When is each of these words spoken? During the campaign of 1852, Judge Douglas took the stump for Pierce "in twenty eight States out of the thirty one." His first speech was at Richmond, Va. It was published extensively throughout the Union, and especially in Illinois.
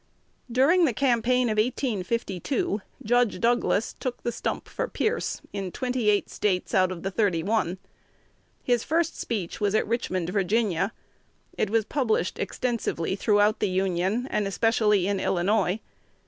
During 0.51 0.85
the 0.85 0.95
campaign 0.95 1.47
of 1.47 1.57
1852, 1.59 2.81
Judge 3.03 3.39
Douglas 3.39 3.93
took 3.93 4.23
the 4.23 4.31
stump 4.31 4.67
for 4.67 4.87
Pierce 4.87 5.41
"in 5.53 5.71
twenty 5.71 6.09
eight 6.09 6.27
States 6.27 6.73
out 6.73 6.91
of 6.91 7.03
the 7.03 7.11
thirty 7.11 7.43
one." 7.43 7.77
His 8.63 8.83
first 8.83 9.15
speech 9.15 9.61
was 9.61 9.75
at 9.75 9.87
Richmond, 9.87 10.29
Va. 10.31 10.91
It 11.55 11.69
was 11.69 11.85
published 11.85 12.39
extensively 12.39 13.15
throughout 13.15 13.59
the 13.59 13.69
Union, 13.69 14.25
and 14.31 14.47
especially 14.47 15.05
in 15.05 15.19
Illinois. 15.19 15.79